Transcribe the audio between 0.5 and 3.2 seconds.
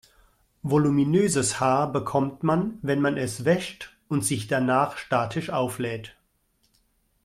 Voluminöses Haar bekommt man, wenn man